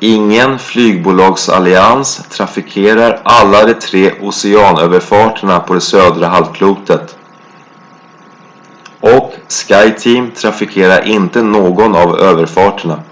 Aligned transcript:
ingen 0.00 0.58
flygbolagsallians 0.58 2.14
trafikerar 2.28 3.22
alla 3.24 3.64
de 3.66 3.74
tre 3.74 4.20
oceanöverfarterna 4.20 5.60
på 5.60 5.74
det 5.74 5.80
södra 5.80 6.26
halvklotet 6.26 7.18
och 9.00 9.32
skyteam 9.48 10.30
trafikerar 10.32 11.02
inte 11.06 11.42
någon 11.42 11.94
av 11.96 12.16
överfarterna 12.18 13.02